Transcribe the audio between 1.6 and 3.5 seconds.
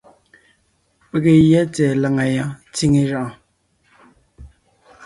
tsɛ̀ɛ làŋa yɔɔn tsíŋe jʉʼɔɔn.